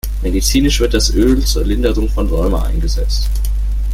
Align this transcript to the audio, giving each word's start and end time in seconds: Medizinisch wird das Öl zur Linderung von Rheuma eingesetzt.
Medizinisch 0.23 0.79
wird 0.79 0.95
das 0.95 1.13
Öl 1.13 1.45
zur 1.45 1.63
Linderung 1.63 2.09
von 2.09 2.27
Rheuma 2.27 2.63
eingesetzt. 2.63 3.29